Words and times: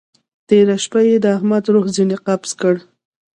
تېره 0.47 0.75
شپه 0.83 0.99
يې 1.07 1.15
د 1.21 1.25
احمد 1.35 1.63
روح 1.73 1.85
ځينې 1.95 2.17
قبض 2.25 2.51
کړه. 2.61 2.79